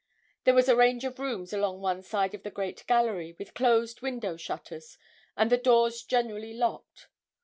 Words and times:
There 0.45 0.55
was 0.55 0.67
a 0.67 0.75
range 0.75 1.05
of 1.05 1.19
rooms 1.19 1.53
along 1.53 1.79
one 1.79 2.01
side 2.01 2.33
of 2.33 2.41
the 2.41 2.49
great 2.49 2.87
gallery, 2.87 3.35
with 3.37 3.53
closed 3.53 4.01
window 4.01 4.35
shutters, 4.35 4.97
and 5.37 5.51
the 5.51 5.57
doors 5.59 6.01
generally 6.01 6.55
locked. 6.55 7.07